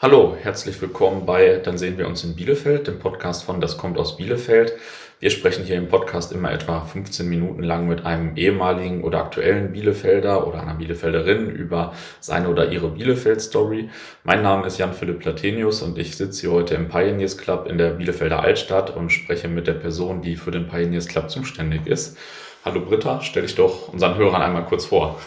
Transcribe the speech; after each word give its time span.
Hallo, 0.00 0.36
herzlich 0.40 0.80
willkommen 0.80 1.26
bei 1.26 1.56
Dann 1.56 1.76
sehen 1.76 1.98
wir 1.98 2.06
uns 2.06 2.22
in 2.22 2.36
Bielefeld, 2.36 2.86
dem 2.86 3.00
Podcast 3.00 3.42
von 3.42 3.60
Das 3.60 3.78
kommt 3.78 3.98
aus 3.98 4.16
Bielefeld. 4.16 4.74
Wir 5.18 5.28
sprechen 5.30 5.64
hier 5.64 5.74
im 5.74 5.88
Podcast 5.88 6.30
immer 6.30 6.52
etwa 6.52 6.82
15 6.82 7.28
Minuten 7.28 7.64
lang 7.64 7.88
mit 7.88 8.06
einem 8.06 8.36
ehemaligen 8.36 9.02
oder 9.02 9.18
aktuellen 9.18 9.72
Bielefelder 9.72 10.46
oder 10.46 10.62
einer 10.62 10.74
Bielefelderin 10.74 11.50
über 11.50 11.94
seine 12.20 12.48
oder 12.48 12.70
ihre 12.70 12.90
Bielefeld-Story. 12.90 13.90
Mein 14.22 14.42
Name 14.42 14.68
ist 14.68 14.78
Jan-Philipp 14.78 15.18
Platenius 15.18 15.82
und 15.82 15.98
ich 15.98 16.16
sitze 16.16 16.42
hier 16.42 16.52
heute 16.52 16.76
im 16.76 16.88
Pioneers 16.88 17.36
Club 17.36 17.66
in 17.68 17.76
der 17.76 17.90
Bielefelder 17.90 18.38
Altstadt 18.38 18.94
und 18.94 19.10
spreche 19.10 19.48
mit 19.48 19.66
der 19.66 19.74
Person, 19.74 20.22
die 20.22 20.36
für 20.36 20.52
den 20.52 20.68
Pioneers 20.68 21.08
Club 21.08 21.28
zuständig 21.28 21.88
ist. 21.88 22.16
Hallo 22.64 22.82
Britta, 22.82 23.20
stell 23.20 23.42
dich 23.42 23.56
doch 23.56 23.92
unseren 23.92 24.16
Hörern 24.16 24.42
einmal 24.42 24.64
kurz 24.64 24.84
vor. 24.84 25.18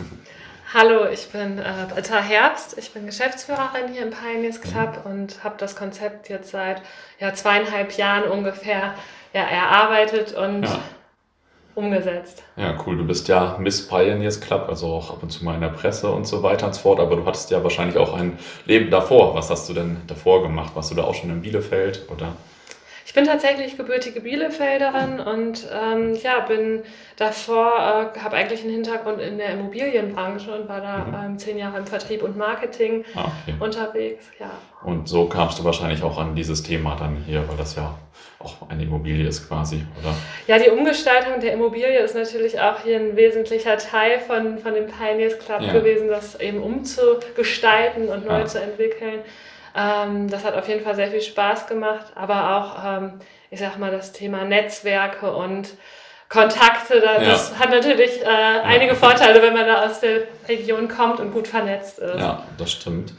Hallo, 0.73 1.05
ich 1.11 1.27
bin 1.27 1.59
äh, 1.59 1.63
Britta 1.93 2.19
Herbst. 2.19 2.77
Ich 2.77 2.93
bin 2.93 3.05
Geschäftsführerin 3.05 3.89
hier 3.91 4.03
im 4.03 4.11
Pioneers 4.11 4.61
Club 4.61 5.01
und 5.03 5.43
habe 5.43 5.55
das 5.57 5.75
Konzept 5.75 6.29
jetzt 6.29 6.51
seit 6.51 6.81
ja, 7.19 7.33
zweieinhalb 7.33 7.97
Jahren 7.97 8.31
ungefähr 8.31 8.93
ja, 9.33 9.41
erarbeitet 9.41 10.33
und 10.33 10.63
ja. 10.63 10.79
umgesetzt. 11.75 12.43
Ja, 12.55 12.77
cool. 12.85 12.95
Du 12.95 13.05
bist 13.05 13.27
ja 13.27 13.57
Miss 13.59 13.85
Pioneers 13.85 14.39
Club, 14.39 14.69
also 14.69 14.87
auch 14.87 15.09
ab 15.11 15.21
und 15.21 15.29
zu 15.29 15.43
mal 15.43 15.55
in 15.55 15.61
der 15.61 15.69
Presse 15.69 16.09
und 16.09 16.25
so 16.25 16.41
weiter 16.41 16.67
und 16.67 16.73
so 16.73 16.79
fort. 16.83 17.01
Aber 17.01 17.17
du 17.17 17.25
hattest 17.25 17.51
ja 17.51 17.61
wahrscheinlich 17.63 17.97
auch 17.97 18.13
ein 18.13 18.39
Leben 18.65 18.89
davor. 18.89 19.35
Was 19.35 19.49
hast 19.49 19.67
du 19.67 19.73
denn 19.73 19.97
davor 20.07 20.41
gemacht? 20.41 20.73
Warst 20.73 20.89
du 20.89 20.95
da 20.95 21.03
auch 21.03 21.15
schon 21.15 21.31
in 21.31 21.41
Bielefeld 21.41 22.07
oder? 22.09 22.31
Ich 23.11 23.15
bin 23.15 23.25
tatsächlich 23.25 23.75
gebürtige 23.75 24.21
Bielefelderin 24.21 25.19
und 25.19 25.67
ähm, 25.69 26.15
ja, 26.23 26.39
bin 26.39 26.81
davor, 27.17 28.13
äh, 28.15 28.19
habe 28.21 28.37
eigentlich 28.37 28.61
einen 28.61 28.71
Hintergrund 28.71 29.19
in 29.19 29.37
der 29.37 29.49
Immobilienbranche 29.49 30.49
und 30.55 30.69
war 30.69 30.79
da 30.79 30.99
mhm. 30.99 31.31
ähm, 31.31 31.37
zehn 31.37 31.57
Jahre 31.57 31.79
im 31.79 31.85
Vertrieb 31.85 32.23
und 32.23 32.37
Marketing 32.37 33.03
ah, 33.15 33.29
okay. 33.43 33.55
unterwegs. 33.59 34.27
Ja. 34.39 34.51
Und 34.85 35.09
so 35.09 35.25
kamst 35.25 35.59
du 35.59 35.65
wahrscheinlich 35.65 36.03
auch 36.03 36.17
an 36.17 36.35
dieses 36.35 36.63
Thema 36.63 36.95
dann 36.95 37.17
hier, 37.25 37.45
weil 37.49 37.57
das 37.57 37.75
ja 37.75 37.95
auch 38.39 38.69
eine 38.69 38.83
Immobilie 38.83 39.27
ist 39.27 39.45
quasi, 39.45 39.85
oder? 39.99 40.15
Ja, 40.47 40.57
die 40.57 40.69
Umgestaltung 40.69 41.41
der 41.41 41.51
Immobilie 41.51 41.99
ist 41.99 42.15
natürlich 42.15 42.61
auch 42.61 42.79
hier 42.81 42.97
ein 42.97 43.17
wesentlicher 43.17 43.77
Teil 43.77 44.19
von, 44.19 44.57
von 44.57 44.73
dem 44.73 44.87
Pioneers 44.87 45.37
Club 45.37 45.59
ja. 45.59 45.73
gewesen, 45.73 46.07
das 46.07 46.39
eben 46.39 46.63
umzugestalten 46.63 48.07
und 48.07 48.25
neu 48.25 48.39
ja. 48.39 48.45
zu 48.45 48.61
entwickeln. 48.61 49.19
Ähm, 49.75 50.29
das 50.29 50.43
hat 50.43 50.55
auf 50.55 50.67
jeden 50.67 50.83
Fall 50.83 50.95
sehr 50.95 51.09
viel 51.09 51.21
Spaß 51.21 51.67
gemacht, 51.67 52.07
aber 52.15 52.57
auch, 52.57 52.85
ähm, 52.85 53.13
ich 53.49 53.59
sag 53.59 53.77
mal, 53.77 53.91
das 53.91 54.11
Thema 54.11 54.43
Netzwerke 54.43 55.31
und 55.31 55.69
Kontakte, 56.29 57.01
das 57.01 57.51
ja. 57.51 57.59
hat 57.59 57.71
natürlich 57.71 58.21
äh, 58.21 58.25
einige 58.25 58.95
Vorteile, 58.95 59.41
wenn 59.41 59.53
man 59.53 59.65
da 59.65 59.85
aus 59.85 59.99
der 59.99 60.23
Region 60.47 60.87
kommt 60.87 61.19
und 61.19 61.33
gut 61.33 61.47
vernetzt 61.47 61.99
ist. 61.99 62.19
Ja, 62.19 62.43
das 62.57 62.71
stimmt. 62.71 63.13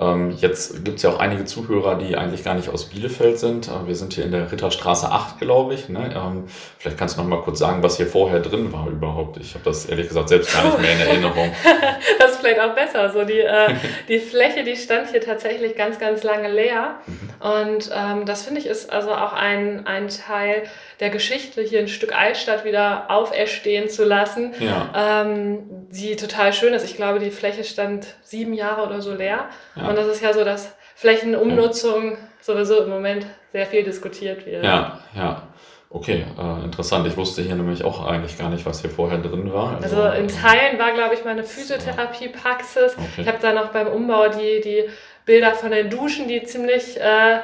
Ähm, 0.00 0.30
jetzt 0.38 0.84
gibt 0.84 0.98
es 0.98 1.02
ja 1.02 1.10
auch 1.10 1.18
einige 1.18 1.44
Zuhörer, 1.44 1.96
die 1.96 2.16
eigentlich 2.16 2.44
gar 2.44 2.54
nicht 2.54 2.68
aus 2.68 2.84
Bielefeld 2.84 3.38
sind. 3.38 3.66
Äh, 3.66 3.86
wir 3.86 3.96
sind 3.96 4.12
hier 4.12 4.24
in 4.24 4.30
der 4.30 4.50
Ritterstraße 4.50 5.10
8, 5.10 5.40
glaube 5.40 5.74
ich. 5.74 5.88
Ne? 5.88 6.14
Ähm, 6.14 6.44
vielleicht 6.78 6.98
kannst 6.98 7.16
du 7.16 7.22
noch 7.22 7.28
mal 7.28 7.42
kurz 7.42 7.58
sagen, 7.58 7.82
was 7.82 7.96
hier 7.96 8.06
vorher 8.06 8.40
drin 8.40 8.72
war 8.72 8.86
überhaupt. 8.88 9.38
Ich 9.38 9.54
habe 9.54 9.64
das 9.64 9.86
ehrlich 9.86 10.08
gesagt 10.08 10.28
selbst 10.28 10.52
gar 10.52 10.64
nicht 10.64 10.80
mehr 10.80 10.92
in 10.92 11.00
Erinnerung. 11.00 11.52
das 12.18 12.32
ist 12.32 12.40
vielleicht 12.40 12.60
auch 12.60 12.74
besser. 12.74 13.10
So 13.10 13.24
die, 13.24 13.40
äh, 13.40 13.74
die 14.08 14.20
Fläche, 14.20 14.62
die 14.62 14.76
stand 14.76 15.10
hier 15.10 15.20
tatsächlich 15.20 15.74
ganz, 15.74 15.98
ganz 15.98 16.22
lange 16.22 16.48
leer. 16.48 16.96
Mhm. 17.06 17.28
Und 17.40 17.90
ähm, 17.94 18.24
das 18.24 18.42
finde 18.42 18.60
ich 18.60 18.66
ist 18.66 18.92
also 18.92 19.12
auch 19.12 19.32
ein, 19.32 19.86
ein 19.86 20.08
Teil 20.08 20.64
der 21.00 21.10
Geschichte, 21.10 21.62
hier 21.62 21.78
ein 21.78 21.88
Stück 21.88 22.16
Altstadt 22.16 22.64
wieder 22.64 23.10
auferstehen 23.10 23.88
zu 23.88 24.04
lassen, 24.04 24.52
ja. 24.58 25.22
ähm, 25.22 25.60
die 25.90 26.16
total 26.16 26.52
schön 26.52 26.74
ist. 26.74 26.84
Ich 26.84 26.96
glaube, 26.96 27.20
die 27.20 27.30
Fläche 27.30 27.62
stand 27.62 28.06
sieben 28.22 28.52
Jahre 28.52 28.84
oder 28.86 29.00
so 29.00 29.14
leer. 29.14 29.46
Ja. 29.76 29.87
Und 29.88 29.96
das 29.96 30.06
ist 30.06 30.22
ja 30.22 30.32
so, 30.32 30.44
dass 30.44 30.74
Flächenumnutzung 30.94 32.16
sowieso 32.40 32.82
im 32.82 32.90
Moment 32.90 33.26
sehr 33.52 33.66
viel 33.66 33.82
diskutiert 33.82 34.46
wird. 34.46 34.64
Ja, 34.64 35.00
ja. 35.14 35.42
Okay, 35.90 36.26
äh, 36.38 36.64
interessant. 36.64 37.06
Ich 37.06 37.16
wusste 37.16 37.40
hier 37.40 37.54
nämlich 37.54 37.82
auch 37.82 38.06
eigentlich 38.06 38.36
gar 38.36 38.50
nicht, 38.50 38.66
was 38.66 38.82
hier 38.82 38.90
vorher 38.90 39.18
drin 39.18 39.50
war. 39.52 39.78
Also, 39.82 40.02
also 40.02 40.20
in 40.20 40.28
Teilen 40.28 40.78
war, 40.78 40.92
glaube 40.92 41.14
ich, 41.14 41.24
meine 41.24 41.44
Physiotherapiepraxis. 41.44 42.94
Okay. 42.94 43.22
Ich 43.22 43.26
habe 43.26 43.38
dann 43.40 43.56
auch 43.56 43.68
beim 43.68 43.86
Umbau 43.86 44.28
die, 44.28 44.60
die 44.60 44.84
Bilder 45.24 45.52
von 45.52 45.70
den 45.70 45.88
Duschen, 45.88 46.28
die 46.28 46.42
ziemlich 46.42 47.00
äh, 47.00 47.38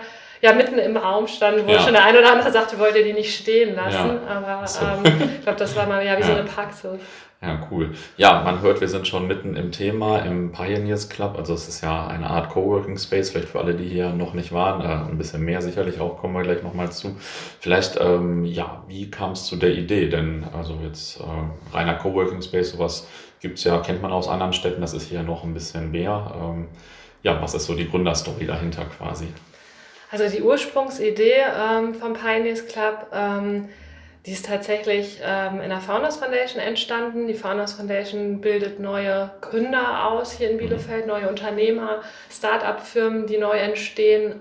ja, 0.45 0.53
mitten 0.53 0.79
im 0.79 0.95
Raum 0.99 1.27
standen, 1.27 1.67
wo 1.67 1.73
ja. 1.73 1.81
schon 1.81 1.95
der 1.95 2.05
eine 2.05 2.19
oder 2.19 2.33
andere 2.33 2.53
sagte, 2.53 2.79
wollte 2.79 3.03
die 3.03 3.15
nicht 3.15 3.35
stehen 3.35 3.75
lassen. 3.75 4.21
Ja. 4.27 4.43
Aber 4.43 4.67
so. 4.67 4.85
ähm, 4.85 5.31
ich 5.37 5.43
glaube, 5.43 5.59
das 5.59 5.75
war 5.75 5.87
mal 5.87 6.05
ja 6.05 6.19
wie 6.19 6.23
so 6.23 6.33
eine 6.33 6.45
Praxis. 6.45 7.01
Ja, 7.41 7.67
cool. 7.71 7.93
Ja, 8.19 8.43
man 8.43 8.61
hört, 8.61 8.83
wir 8.83 8.89
sind 8.89 9.09
schon 9.09 9.27
mitten 9.27 9.57
im 9.57 9.73
Thema 9.73 10.19
im 10.19 10.53
Pioneers 10.53 11.09
Club. 11.09 11.37
Also 11.39 11.55
es 11.55 11.67
ist 11.67 11.83
ja 11.83 12.09
eine 12.09 12.29
Art 12.29 12.51
Coworking 12.51 12.99
Space, 12.99 13.31
vielleicht 13.31 13.49
für 13.49 13.61
alle, 13.61 13.73
die 13.75 13.89
hier 13.89 14.11
noch 14.11 14.35
nicht 14.35 14.53
waren. 14.53 14.83
Äh, 14.83 15.11
ein 15.11 15.17
bisschen 15.17 15.43
mehr 15.43 15.63
sicherlich 15.63 15.99
auch, 15.99 16.19
kommen 16.19 16.35
wir 16.35 16.43
gleich 16.43 16.63
nochmal 16.63 16.93
zu. 16.93 17.17
Vielleicht, 17.61 17.99
ähm, 17.99 18.45
ja, 18.45 18.85
wie 18.87 19.11
kam 19.11 19.33
es 19.33 19.47
zu 19.47 19.57
der 19.57 19.73
Idee? 19.73 20.11
Denn 20.11 20.45
also 20.55 20.79
jetzt 20.83 21.21
äh, 21.21 21.75
reiner 21.75 21.95
Coworking 21.95 22.43
Space, 22.43 22.73
sowas 22.73 23.09
gibt's 23.41 23.65
ja, 23.65 23.79
kennt 23.79 24.03
man 24.03 24.13
aus 24.13 24.29
anderen 24.29 24.53
Städten, 24.53 24.83
das 24.83 24.93
ist 24.93 25.09
hier 25.09 25.23
noch 25.23 25.43
ein 25.43 25.55
bisschen 25.55 25.91
mehr. 25.91 26.35
Ähm, 26.39 26.69
ja, 27.23 27.41
was 27.41 27.55
ist 27.55 27.65
so 27.65 27.75
die 27.75 27.89
Gründerstory 27.89 28.47
dahinter 28.47 28.85
quasi? 28.85 29.29
Also 30.15 30.29
die 30.29 30.43
Ursprungsidee 30.43 31.43
ähm, 31.59 31.93
vom 31.93 32.13
Pioneers 32.13 32.69
Club 32.69 33.09
ähm, 33.13 33.69
die 34.27 34.31
ist 34.31 34.47
tatsächlich 34.47 35.21
ähm, 35.25 35.61
in 35.61 35.71
der 35.71 35.81
Founders 35.81 36.19
Foundation 36.19 36.63
entstanden. 36.63 37.27
Die 37.27 37.35
Founders 37.35 37.73
Foundation 37.73 38.41
bildet 38.41 38.79
neue 38.79 39.33
Gründer 39.41 40.07
aus 40.07 40.33
hier 40.33 40.51
in 40.51 40.57
Bielefeld, 40.57 41.09
neue 41.09 41.29
Unternehmer, 41.29 42.01
Start-up-Firmen, 42.31 43.27
die 43.27 43.39
neu 43.39 43.57
entstehen. 43.59 44.41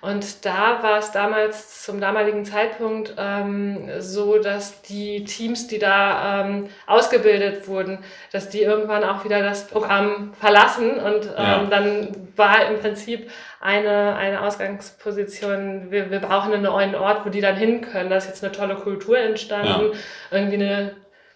Und 0.00 0.46
da 0.46 0.82
war 0.82 0.98
es 0.98 1.12
damals 1.12 1.82
zum 1.84 2.00
damaligen 2.00 2.44
Zeitpunkt 2.44 3.14
ähm, 3.18 3.88
so, 3.98 4.38
dass 4.38 4.80
die 4.82 5.24
Teams, 5.24 5.66
die 5.66 5.78
da 5.78 6.40
ähm, 6.40 6.68
ausgebildet 6.86 7.68
wurden, 7.68 7.98
dass 8.32 8.48
die 8.48 8.62
irgendwann 8.62 9.04
auch 9.04 9.24
wieder 9.24 9.42
das 9.42 9.66
Programm 9.66 10.32
verlassen. 10.40 10.92
Und 10.92 11.26
ähm, 11.26 11.32
ja. 11.36 11.66
dann 11.68 12.30
war 12.36 12.66
im 12.70 12.80
Prinzip 12.80 13.30
eine, 13.60 14.16
eine 14.16 14.42
Ausgangsposition, 14.42 15.90
wir, 15.90 16.10
wir 16.10 16.20
brauchen 16.20 16.54
einen 16.54 16.62
neuen 16.62 16.94
Ort, 16.94 17.26
wo 17.26 17.28
die 17.28 17.42
dann 17.42 17.56
hin 17.56 17.82
können. 17.82 18.08
Da 18.08 18.16
ist 18.16 18.26
jetzt 18.26 18.42
eine 18.42 18.52
tolle 18.52 18.76
Kultur 18.76 19.18
entstanden, 19.18 19.92
ja. 19.92 19.98
irgendwie 20.30 20.56
eine 20.56 20.92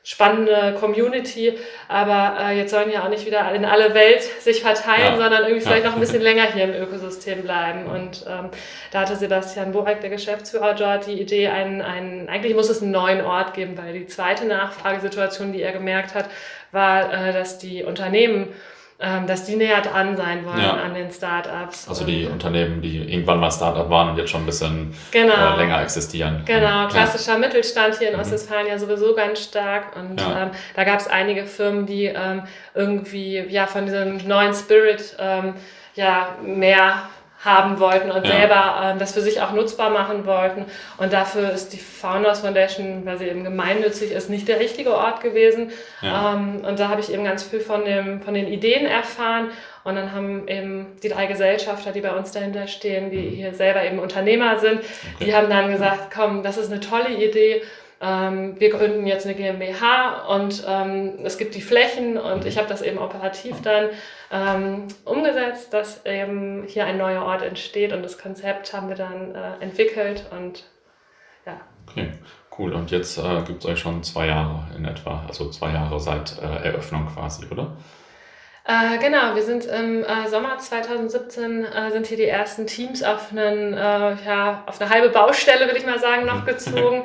spannende 0.06 0.76
Community, 0.78 1.58
aber 1.88 2.36
äh, 2.38 2.58
jetzt 2.58 2.70
sollen 2.70 2.92
ja 2.92 3.04
auch 3.04 3.08
nicht 3.08 3.24
wieder 3.24 3.50
in 3.54 3.64
alle 3.64 3.94
Welt 3.94 4.22
sich 4.22 4.60
verteilen, 4.60 5.14
ja. 5.14 5.16
sondern 5.16 5.44
irgendwie 5.44 5.62
vielleicht 5.62 5.86
noch 5.86 5.94
ein 5.94 6.00
bisschen 6.00 6.20
länger 6.20 6.44
hier 6.52 6.64
im 6.64 6.74
Ökosystem 6.74 7.40
bleiben. 7.40 7.86
Und 7.86 8.22
ähm, 8.28 8.50
da 8.90 9.00
hatte 9.00 9.16
Sebastian 9.16 9.72
Borek, 9.72 10.02
der 10.02 10.10
Geschäftsführer 10.10 10.74
dort, 10.74 11.06
die 11.06 11.18
Idee, 11.18 11.48
einen, 11.48 11.80
einen, 11.80 12.28
eigentlich 12.28 12.54
muss 12.54 12.68
es 12.68 12.82
einen 12.82 12.90
neuen 12.90 13.22
Ort 13.22 13.54
geben, 13.54 13.78
weil 13.78 13.94
die 13.94 14.06
zweite 14.06 14.44
Nachfragesituation, 14.44 15.54
die 15.54 15.62
er 15.62 15.72
gemerkt 15.72 16.14
hat, 16.14 16.28
war, 16.70 17.10
äh, 17.10 17.32
dass 17.32 17.56
die 17.58 17.82
Unternehmen 17.82 18.52
dass 18.98 19.44
die 19.44 19.56
näher 19.56 19.80
dran 19.80 20.16
sein 20.16 20.44
wollen 20.46 20.62
ja. 20.62 20.72
an 20.74 20.94
den 20.94 21.10
Startups. 21.10 21.88
Also 21.88 22.04
die 22.04 22.26
Unternehmen, 22.26 22.80
die 22.80 22.98
irgendwann 22.98 23.40
mal 23.40 23.50
Startup 23.50 23.90
waren 23.90 24.10
und 24.10 24.16
jetzt 24.16 24.30
schon 24.30 24.42
ein 24.42 24.46
bisschen 24.46 24.94
genau. 25.10 25.54
äh, 25.54 25.56
länger 25.56 25.82
existieren. 25.82 26.42
Genau, 26.44 26.86
klassischer 26.88 27.32
ja. 27.32 27.38
Mittelstand 27.38 27.98
hier 27.98 28.08
in 28.08 28.14
mhm. 28.14 28.20
Ostwestfalen 28.20 28.66
ja 28.68 28.78
sowieso 28.78 29.14
ganz 29.14 29.42
stark. 29.42 29.96
Und 29.96 30.20
ja. 30.20 30.44
ähm, 30.44 30.50
da 30.76 30.84
gab 30.84 31.00
es 31.00 31.08
einige 31.08 31.44
Firmen, 31.46 31.86
die 31.86 32.04
ähm, 32.04 32.44
irgendwie 32.74 33.40
ja 33.48 33.66
von 33.66 33.86
diesem 33.86 34.18
neuen 34.28 34.54
Spirit 34.54 35.16
ähm, 35.18 35.54
ja 35.94 36.36
mehr 36.44 37.02
haben 37.44 37.78
wollten 37.78 38.10
und 38.10 38.26
ja. 38.26 38.32
selber 38.32 38.80
ähm, 38.82 38.98
das 38.98 39.12
für 39.12 39.20
sich 39.20 39.42
auch 39.42 39.52
nutzbar 39.52 39.90
machen 39.90 40.26
wollten. 40.26 40.66
Und 40.96 41.12
dafür 41.12 41.50
ist 41.50 41.72
die 41.72 41.78
Founders 41.78 42.40
Foundation, 42.40 43.04
weil 43.04 43.18
sie 43.18 43.28
eben 43.28 43.44
gemeinnützig 43.44 44.12
ist, 44.12 44.30
nicht 44.30 44.48
der 44.48 44.60
richtige 44.60 44.94
Ort 44.94 45.20
gewesen. 45.20 45.70
Ja. 46.00 46.34
Ähm, 46.34 46.62
und 46.64 46.78
da 46.78 46.88
habe 46.88 47.00
ich 47.00 47.12
eben 47.12 47.24
ganz 47.24 47.42
viel 47.42 47.60
von, 47.60 47.84
dem, 47.84 48.22
von 48.22 48.34
den 48.34 48.48
Ideen 48.48 48.86
erfahren. 48.86 49.48
Und 49.84 49.96
dann 49.96 50.12
haben 50.12 50.48
eben 50.48 50.96
die 51.02 51.10
drei 51.10 51.26
Gesellschafter, 51.26 51.92
die 51.92 52.00
bei 52.00 52.12
uns 52.12 52.32
dahinter 52.32 52.66
stehen, 52.66 53.10
die 53.10 53.18
mhm. 53.18 53.30
hier 53.34 53.54
selber 53.54 53.84
eben 53.84 53.98
Unternehmer 53.98 54.58
sind, 54.58 54.78
okay. 54.78 55.24
die 55.26 55.34
haben 55.34 55.50
dann 55.50 55.70
gesagt, 55.70 56.10
komm, 56.14 56.42
das 56.42 56.56
ist 56.56 56.72
eine 56.72 56.80
tolle 56.80 57.10
Idee 57.10 57.62
ähm, 58.04 58.60
wir 58.60 58.70
gründen 58.70 59.06
jetzt 59.06 59.24
eine 59.24 59.34
GmbH 59.34 60.26
und 60.28 60.62
ähm, 60.68 61.20
es 61.24 61.38
gibt 61.38 61.54
die 61.54 61.62
Flächen 61.62 62.18
und 62.18 62.42
mhm. 62.42 62.46
ich 62.46 62.58
habe 62.58 62.68
das 62.68 62.82
eben 62.82 62.98
operativ 62.98 63.62
dann 63.62 63.88
ähm, 64.30 64.88
umgesetzt, 65.04 65.72
dass 65.72 66.04
eben 66.04 66.64
hier 66.66 66.84
ein 66.84 66.98
neuer 66.98 67.22
Ort 67.22 67.42
entsteht 67.42 67.92
und 67.92 68.02
das 68.02 68.18
Konzept 68.18 68.74
haben 68.74 68.88
wir 68.88 68.96
dann 68.96 69.34
äh, 69.34 69.60
entwickelt 69.60 70.26
und 70.38 70.64
ja. 71.46 71.60
Okay, 71.88 72.12
cool. 72.58 72.72
Und 72.72 72.90
jetzt 72.90 73.18
äh, 73.18 73.42
gibt 73.46 73.64
es 73.64 73.70
euch 73.70 73.78
schon 73.78 74.02
zwei 74.02 74.26
Jahre 74.26 74.64
in 74.76 74.84
etwa, 74.84 75.24
also 75.26 75.48
zwei 75.50 75.72
Jahre 75.72 75.98
seit 75.98 76.38
äh, 76.42 76.66
Eröffnung 76.68 77.06
quasi, 77.06 77.46
oder? 77.50 77.72
Äh, 78.66 78.96
genau, 78.98 79.34
wir 79.34 79.42
sind 79.42 79.66
im 79.66 80.02
äh, 80.04 80.26
Sommer 80.30 80.56
2017 80.56 81.66
äh, 81.66 81.90
sind 81.90 82.06
hier 82.06 82.16
die 82.16 82.26
ersten 82.26 82.66
Teams 82.66 83.02
auf, 83.02 83.30
einen, 83.30 83.74
äh, 83.74 84.16
ja, 84.24 84.62
auf 84.64 84.80
eine 84.80 84.88
halbe 84.88 85.10
Baustelle, 85.10 85.68
will 85.68 85.76
ich 85.76 85.84
mal 85.84 85.98
sagen, 85.98 86.24
noch 86.24 86.46
gezogen. 86.46 87.04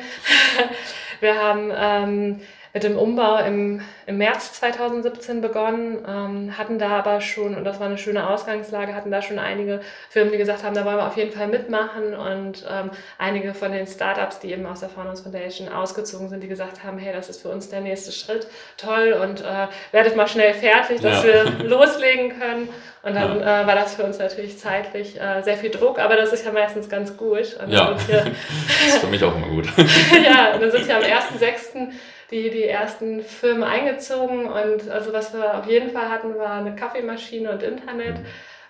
wir 1.20 1.36
haben 1.36 1.70
ähm, 1.76 2.40
mit 2.74 2.84
dem 2.84 2.98
Umbau 2.98 3.40
im, 3.40 3.82
im 4.10 4.18
März 4.18 4.54
2017 4.54 5.40
begonnen, 5.40 6.00
ähm, 6.08 6.58
hatten 6.58 6.80
da 6.80 6.98
aber 6.98 7.22
schon, 7.22 7.54
und 7.54 7.64
das 7.64 7.80
war 7.80 7.86
eine 7.86 8.00
schöne 8.00 8.28
Ausgangslage, 8.28 8.96
hatten 8.96 9.12
da 9.12 9.22
schon 9.22 9.38
einige 9.38 9.82
Firmen, 10.10 10.32
die 10.32 10.40
gesagt 10.40 10.64
haben, 10.64 10.74
da 10.74 10.84
wollen 10.84 10.98
wir 10.98 11.06
auf 11.06 11.16
jeden 11.16 11.32
Fall 11.32 11.48
mitmachen 11.48 12.16
und 12.16 12.66
ähm, 12.68 12.90
einige 13.20 13.54
von 13.54 13.72
den 13.72 13.86
Startups, 13.86 14.40
die 14.40 14.52
eben 14.52 14.66
aus 14.66 14.80
der 14.80 14.90
Founders 14.90 15.22
Foundation 15.22 15.70
ausgezogen 15.70 16.28
sind, 16.28 16.42
die 16.42 16.48
gesagt 16.48 16.84
haben, 16.84 16.98
hey, 16.98 17.14
das 17.14 17.30
ist 17.30 17.44
für 17.44 17.50
uns 17.50 17.70
der 17.70 17.82
nächste 17.82 18.12
Schritt, 18.12 18.48
toll 18.78 19.14
und 19.14 19.42
äh, 19.42 19.68
werdet 19.92 20.16
mal 20.16 20.28
schnell 20.28 20.56
fertig, 20.56 21.02
dass 21.02 21.24
ja. 21.24 21.46
wir 21.60 21.64
loslegen 21.68 22.40
können. 22.40 22.70
Und 23.02 23.16
dann 23.16 23.40
ja. 23.40 23.62
äh, 23.62 23.68
war 23.68 23.76
das 23.76 23.96
für 23.96 24.04
uns 24.04 24.18
natürlich 24.18 24.58
zeitlich 24.58 25.22
äh, 25.22 25.42
sehr 25.44 25.56
viel 25.56 25.70
Druck, 25.70 26.00
aber 26.00 26.18
das 26.18 26.34
ist 26.34 26.46
ja 26.46 26.52
meistens 26.52 26.90
ganz 26.90 27.16
gut. 27.16 27.58
Und 27.62 27.70
ja, 27.72 27.96
hier, 28.08 28.26
das 28.86 28.96
ist 28.96 28.98
für 28.98 29.08
mich 29.08 29.24
auch 29.24 29.36
immer 29.36 29.48
gut. 29.48 29.68
ja, 29.78 30.56
und 30.56 30.62
dann 30.62 30.72
sind 30.72 30.88
wir 30.88 30.98
am 30.98 31.04
1.6. 31.04 31.92
Die, 32.32 32.52
die 32.52 32.66
ersten 32.66 33.24
Firmen 33.24 33.64
eingezogen 33.64 33.99
und 34.48 34.90
also 34.90 35.14
was 35.14 35.34
wir 35.34 35.58
auf 35.58 35.68
jeden 35.68 35.92
Fall 35.92 36.10
hatten, 36.10 36.38
war 36.38 36.54
eine 36.54 36.76
Kaffeemaschine 36.76 37.52
und 37.52 37.64
Internet. 37.64 38.20
Mhm. 38.20 38.26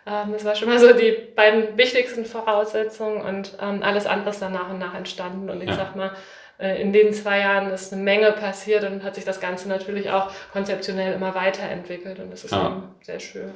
Ähm, 0.05 0.33
das 0.33 0.45
war 0.45 0.55
schon 0.55 0.69
mal 0.69 0.79
so 0.79 0.93
die 0.93 1.11
beiden 1.35 1.77
wichtigsten 1.77 2.25
Voraussetzungen 2.25 3.21
und 3.21 3.57
ähm, 3.61 3.83
alles 3.83 4.05
andere 4.05 4.31
ist 4.31 4.41
dann 4.41 4.53
nach 4.53 4.69
und 4.69 4.79
nach 4.79 4.95
entstanden. 4.95 5.49
Und 5.49 5.61
ich 5.61 5.69
ja. 5.69 5.75
sag 5.75 5.95
mal, 5.95 6.11
äh, 6.59 6.81
in 6.81 6.91
den 6.91 7.13
zwei 7.13 7.39
Jahren 7.39 7.71
ist 7.71 7.93
eine 7.93 8.01
Menge 8.01 8.31
passiert 8.31 8.83
und 8.83 9.03
hat 9.03 9.15
sich 9.15 9.25
das 9.25 9.39
Ganze 9.39 9.69
natürlich 9.69 10.09
auch 10.09 10.31
konzeptionell 10.51 11.13
immer 11.13 11.35
weiterentwickelt 11.35 12.19
und 12.19 12.31
das 12.31 12.43
ist 12.43 12.51
ja. 12.51 12.83
sehr 13.01 13.19
schön. 13.19 13.51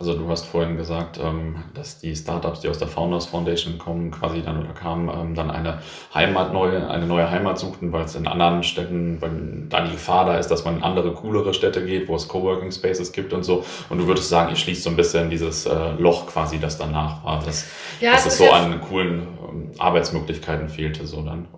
Also 0.00 0.14
du 0.14 0.28
hast 0.28 0.46
vorhin 0.46 0.76
gesagt, 0.76 1.18
ähm, 1.20 1.64
dass 1.74 1.98
die 1.98 2.14
Startups, 2.14 2.60
die 2.60 2.68
aus 2.68 2.78
der 2.78 2.86
Founders 2.86 3.26
Foundation 3.26 3.78
kommen, 3.78 4.12
quasi 4.12 4.42
dann 4.42 4.62
oder 4.62 4.72
kamen, 4.72 5.08
ähm, 5.08 5.34
dann 5.34 5.50
eine 5.50 5.80
Heimat 6.14 6.52
neue, 6.52 6.88
eine 6.88 7.04
neue 7.04 7.28
Heimat 7.28 7.58
suchten, 7.58 7.90
weil 7.90 8.04
es 8.04 8.14
in 8.14 8.28
anderen 8.28 8.62
Städten, 8.62 9.20
weil 9.20 9.66
da 9.68 9.84
die 9.84 9.90
Gefahr 9.90 10.24
da 10.24 10.36
ist, 10.38 10.48
dass 10.52 10.64
man 10.64 10.76
in 10.76 10.82
andere, 10.84 11.14
coolere 11.14 11.52
Städte 11.52 11.84
geht, 11.84 12.06
wo 12.06 12.14
es 12.14 12.28
Coworking 12.28 12.70
Spaces 12.70 13.10
gibt 13.10 13.32
und 13.32 13.42
so. 13.42 13.64
Und 13.88 13.98
du 13.98 14.06
würdest 14.06 14.28
sagen, 14.28 14.50
ihr 14.50 14.56
schließt 14.56 14.84
so 14.84 14.90
ein 14.90 14.96
bisschen 14.96 15.30
dieses 15.30 15.66
äh, 15.66 15.90
Loch 15.98 16.28
quasi, 16.28 16.60
das 16.60 16.78
danach 16.78 17.24
war, 17.24 17.42
dass, 17.44 17.68
ja, 18.00 18.12
dass 18.12 18.26
es 18.26 18.38
so 18.38 18.52
an 18.52 18.80
coolen 18.80 19.26
ähm, 19.48 19.72
Arbeitsmöglichkeiten 19.78 20.68
fehlte, 20.68 21.08
so 21.08 21.22
dann. 21.22 21.48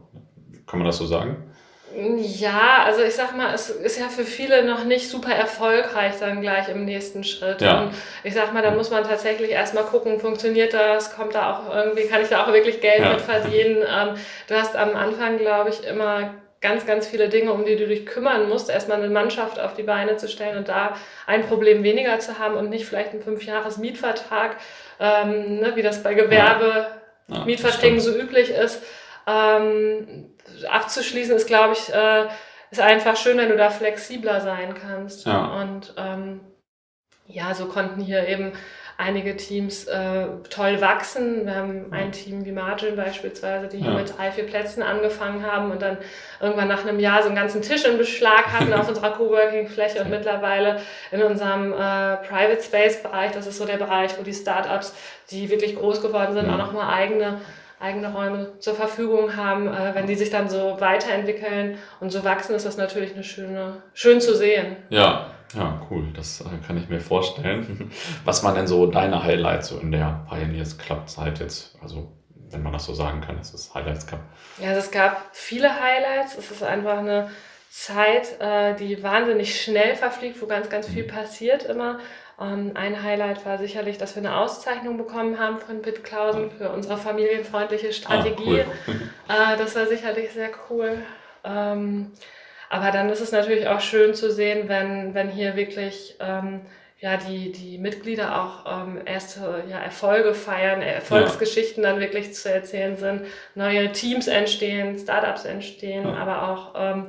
Kann 0.66 0.78
man 0.78 0.86
das 0.86 0.96
so 0.96 1.04
sagen? 1.04 1.49
Ja, 1.96 2.84
also 2.84 3.02
ich 3.02 3.14
sag 3.14 3.36
mal, 3.36 3.52
es 3.52 3.68
ist 3.68 3.98
ja 3.98 4.08
für 4.08 4.24
viele 4.24 4.64
noch 4.64 4.84
nicht 4.84 5.08
super 5.08 5.34
erfolgreich 5.34 6.14
dann 6.20 6.40
gleich 6.40 6.68
im 6.68 6.84
nächsten 6.84 7.24
Schritt. 7.24 7.60
Ja. 7.60 7.82
Und 7.82 7.94
ich 8.22 8.34
sag 8.34 8.52
mal, 8.52 8.62
da 8.62 8.70
muss 8.70 8.90
man 8.90 9.04
tatsächlich 9.04 9.50
erstmal 9.50 9.84
gucken, 9.84 10.20
funktioniert 10.20 10.72
das, 10.72 11.14
kommt 11.16 11.34
da 11.34 11.52
auch 11.52 11.74
irgendwie, 11.74 12.06
kann 12.06 12.22
ich 12.22 12.28
da 12.28 12.44
auch 12.44 12.52
wirklich 12.52 12.80
Geld 12.80 13.00
ja. 13.00 13.12
mit 13.12 13.20
verdienen. 13.20 13.78
Ähm, 13.78 14.14
du 14.46 14.54
hast 14.54 14.76
am 14.76 14.94
Anfang, 14.94 15.38
glaube 15.38 15.70
ich, 15.70 15.84
immer 15.84 16.34
ganz, 16.60 16.86
ganz 16.86 17.08
viele 17.08 17.28
Dinge, 17.28 17.52
um 17.52 17.64
die 17.64 17.76
du 17.76 17.86
dich 17.86 18.06
kümmern 18.06 18.48
musst, 18.48 18.70
erstmal 18.70 18.98
eine 18.98 19.08
Mannschaft 19.08 19.58
auf 19.58 19.74
die 19.74 19.82
Beine 19.82 20.16
zu 20.16 20.28
stellen 20.28 20.58
und 20.58 20.68
da 20.68 20.94
ein 21.26 21.46
Problem 21.46 21.82
weniger 21.82 22.18
zu 22.20 22.38
haben 22.38 22.54
und 22.54 22.70
nicht 22.70 22.84
vielleicht 22.84 23.12
einen 23.12 23.22
Fünfjahres-Mietvertrag, 23.22 24.56
ähm, 25.00 25.60
ne, 25.60 25.72
wie 25.74 25.82
das 25.82 26.02
bei 26.02 26.14
Gewerbe, 26.14 26.86
ja. 27.28 27.44
Mietverträgen 27.44 28.00
so 28.00 28.14
üblich 28.14 28.50
ist. 28.50 28.82
Ähm, 29.26 30.34
abzuschließen 30.68 31.36
ist, 31.36 31.46
glaube 31.46 31.74
ich, 31.74 31.92
äh, 31.92 32.26
ist 32.70 32.80
einfach 32.80 33.16
schön, 33.16 33.38
wenn 33.38 33.48
du 33.48 33.56
da 33.56 33.70
flexibler 33.70 34.40
sein 34.40 34.74
kannst. 34.74 35.26
Ja. 35.26 35.60
Und 35.60 35.94
ähm, 35.96 36.40
ja, 37.26 37.54
so 37.54 37.66
konnten 37.66 38.00
hier 38.00 38.26
eben 38.28 38.52
einige 39.00 39.36
Teams 39.36 39.86
äh, 39.86 40.26
toll 40.50 40.80
wachsen. 40.80 41.46
Wir 41.46 41.54
haben 41.54 41.86
ein 41.90 42.12
Team 42.12 42.44
wie 42.44 42.52
Margin 42.52 42.96
beispielsweise, 42.96 43.66
die 43.66 43.78
hier 43.78 43.92
ja. 43.92 43.96
mit 43.96 44.16
drei, 44.16 44.30
vier 44.30 44.44
Plätzen 44.44 44.82
angefangen 44.82 45.44
haben 45.44 45.70
und 45.70 45.80
dann 45.80 45.96
irgendwann 46.40 46.68
nach 46.68 46.84
einem 46.84 47.00
Jahr 47.00 47.22
so 47.22 47.28
einen 47.28 47.36
ganzen 47.36 47.62
Tisch 47.62 47.84
in 47.86 47.96
Beschlag 47.96 48.52
hatten 48.52 48.72
auf 48.74 48.88
unserer 48.88 49.12
Coworking-Fläche 49.12 50.02
und 50.02 50.10
mittlerweile 50.10 50.82
in 51.10 51.22
unserem 51.22 51.72
äh, 51.72 52.16
Private 52.18 52.62
Space-Bereich, 52.62 53.32
das 53.32 53.46
ist 53.46 53.56
so 53.56 53.64
der 53.64 53.78
Bereich, 53.78 54.18
wo 54.18 54.22
die 54.22 54.34
Startups, 54.34 54.94
die 55.30 55.48
wirklich 55.48 55.76
groß 55.76 56.02
geworden 56.02 56.34
sind, 56.34 56.46
ja. 56.46 56.54
auch 56.54 56.58
nochmal 56.58 56.92
eigene 56.94 57.40
eigene 57.80 58.12
Räume 58.12 58.58
zur 58.58 58.74
Verfügung 58.74 59.36
haben, 59.36 59.66
äh, 59.66 59.94
wenn 59.94 60.06
die 60.06 60.14
sich 60.14 60.30
dann 60.30 60.48
so 60.48 60.76
weiterentwickeln 60.80 61.78
und 61.98 62.10
so 62.10 62.24
wachsen, 62.24 62.54
ist 62.54 62.66
das 62.66 62.76
natürlich 62.76 63.14
eine 63.14 63.24
schöne, 63.24 63.82
schön 63.94 64.20
zu 64.20 64.36
sehen. 64.36 64.76
Ja, 64.90 65.30
ja, 65.54 65.80
cool. 65.90 66.12
Das 66.14 66.40
äh, 66.42 66.44
kann 66.66 66.76
ich 66.76 66.88
mir 66.88 67.00
vorstellen. 67.00 67.90
Was 68.24 68.44
waren 68.44 68.54
denn 68.54 68.66
so 68.66 68.86
deine 68.86 69.24
Highlights 69.24 69.68
so 69.68 69.78
in 69.78 69.92
der 69.92 70.24
Pioneers 70.28 70.78
Club 70.78 71.08
Zeit 71.08 71.40
jetzt? 71.40 71.76
Also, 71.82 72.12
wenn 72.50 72.62
man 72.62 72.72
das 72.72 72.84
so 72.84 72.94
sagen 72.94 73.20
kann, 73.20 73.38
es 73.38 73.52
ist 73.54 73.74
Highlights 73.74 74.06
Cup. 74.06 74.20
Ja, 74.60 74.68
also 74.68 74.80
es 74.80 74.90
gab 74.90 75.30
viele 75.32 75.80
Highlights. 75.80 76.36
Es 76.36 76.50
ist 76.50 76.62
einfach 76.62 76.98
eine 76.98 77.30
Zeit, 77.70 78.40
äh, 78.40 78.74
die 78.74 79.02
wahnsinnig 79.02 79.60
schnell 79.60 79.96
verfliegt, 79.96 80.42
wo 80.42 80.46
ganz, 80.46 80.68
ganz 80.68 80.86
viel 80.88 81.04
mhm. 81.04 81.08
passiert 81.08 81.64
immer. 81.64 81.98
Ähm, 82.40 82.72
ein 82.74 83.02
Highlight 83.02 83.44
war 83.44 83.58
sicherlich, 83.58 83.98
dass 83.98 84.16
wir 84.16 84.22
eine 84.22 84.36
Auszeichnung 84.36 84.96
bekommen 84.96 85.38
haben 85.38 85.58
von 85.58 85.82
Pitt 85.82 86.02
Klausen 86.04 86.50
für 86.50 86.70
unsere 86.70 86.96
familienfreundliche 86.96 87.92
Strategie. 87.92 88.62
Ah, 88.62 88.72
cool. 88.86 88.94
Äh, 89.28 89.56
das 89.58 89.76
war 89.76 89.86
sicherlich 89.86 90.32
sehr 90.32 90.50
cool. 90.68 90.98
Ähm, 91.44 92.10
aber 92.68 92.90
dann 92.90 93.08
ist 93.10 93.20
es 93.20 93.30
natürlich 93.30 93.68
auch 93.68 93.80
schön 93.80 94.12
zu 94.14 94.30
sehen, 94.32 94.68
wenn, 94.68 95.14
wenn 95.14 95.28
hier 95.28 95.54
wirklich 95.54 96.16
ähm, 96.18 96.62
ja, 97.00 97.16
die, 97.16 97.50
die 97.50 97.78
Mitglieder 97.78 98.42
auch 98.42 98.82
ähm, 98.82 99.00
erste 99.04 99.64
ja, 99.68 99.78
Erfolge 99.78 100.34
feiern, 100.34 100.82
Erfolgsgeschichten 100.82 101.82
ja. 101.82 101.90
dann 101.90 102.00
wirklich 102.00 102.34
zu 102.34 102.52
erzählen 102.52 102.96
sind, 102.96 103.26
neue 103.54 103.90
Teams 103.92 104.26
entstehen, 104.28 104.98
Startups 104.98 105.44
entstehen, 105.46 106.06
ja. 106.06 106.14
aber 106.14 106.48
auch, 106.48 106.74
ähm, 106.76 107.06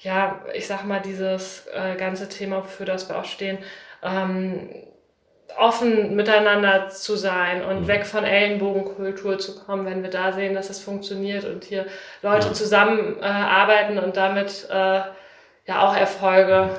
ja, 0.00 0.40
ich 0.54 0.66
sag 0.66 0.84
mal, 0.84 1.00
dieses 1.00 1.66
äh, 1.74 1.96
ganze 1.96 2.28
Thema, 2.28 2.62
für 2.62 2.84
das 2.84 3.08
wir 3.08 3.18
auch 3.18 3.24
stehen, 3.24 3.58
ähm, 4.02 4.68
offen 5.58 6.14
miteinander 6.16 6.88
zu 6.88 7.16
sein 7.16 7.64
und 7.64 7.82
mhm. 7.82 7.88
weg 7.88 8.06
von 8.06 8.24
Ellenbogenkultur 8.24 9.38
zu 9.38 9.58
kommen, 9.64 9.86
wenn 9.86 10.02
wir 10.02 10.10
da 10.10 10.32
sehen, 10.32 10.54
dass 10.54 10.70
es 10.70 10.80
funktioniert 10.80 11.44
und 11.44 11.64
hier 11.64 11.86
Leute 12.22 12.48
ja. 12.48 12.52
zusammenarbeiten 12.52 13.98
äh, 13.98 14.00
und 14.00 14.16
damit 14.16 14.68
äh, 14.70 15.00
ja 15.66 15.86
auch 15.86 15.96
Erfolge 15.96 16.70